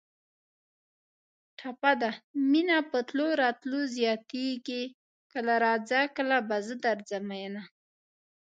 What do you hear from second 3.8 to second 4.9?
زیاتېږي